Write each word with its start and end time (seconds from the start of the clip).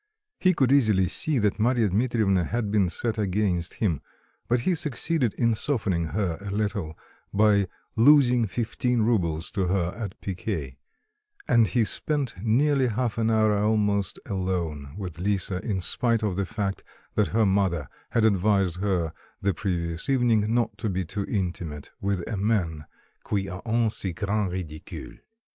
He 0.39 0.55
could 0.55 0.71
easily 0.71 1.07
see 1.07 1.37
that 1.37 1.59
Marya 1.59 1.89
Dmitrievna 1.89 2.45
had 2.45 2.63
to 2.63 2.69
been 2.71 2.89
set 2.89 3.19
against 3.19 3.75
him; 3.75 4.01
but 4.47 4.61
he 4.61 4.73
succeeded 4.73 5.35
in 5.35 5.53
softening 5.53 6.05
her 6.05 6.39
a 6.41 6.49
little, 6.49 6.97
by 7.31 7.67
losing 7.95 8.47
fifteen 8.47 9.03
roubles 9.03 9.51
to 9.51 9.67
her 9.67 9.93
at 9.95 10.19
picquet, 10.19 10.79
and 11.47 11.67
he 11.67 11.83
spent 11.85 12.33
nearly 12.43 12.87
half 12.87 13.19
an 13.19 13.29
hour 13.29 13.55
almost 13.59 14.17
alone 14.25 14.95
with 14.97 15.19
Lisa 15.19 15.63
in 15.63 15.79
spite 15.81 16.23
of 16.23 16.35
the 16.35 16.47
fact 16.47 16.83
that 17.13 17.27
her 17.27 17.45
mother 17.45 17.87
had 18.09 18.25
advised 18.25 18.77
her 18.77 19.13
the 19.39 19.53
previous 19.53 20.09
evening 20.09 20.51
not 20.51 20.79
to 20.79 20.89
be 20.89 21.05
too 21.05 21.25
intimate 21.25 21.91
with 22.01 22.27
a 22.27 22.37
man 22.37 22.87
qui 23.23 23.45
a 23.45 23.61
un 23.67 23.91
si 23.91 24.13
grand 24.13 24.51
ridicule. 24.51 25.13